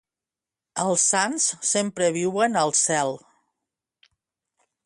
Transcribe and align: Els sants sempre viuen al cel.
Els 0.83 1.03
sants 1.11 1.45
sempre 1.73 2.09
viuen 2.17 2.59
al 2.65 2.75
cel. 2.83 3.15